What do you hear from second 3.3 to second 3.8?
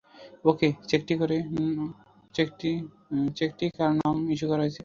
চেকটি